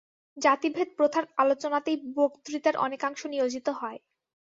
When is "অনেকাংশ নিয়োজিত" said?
2.77-3.67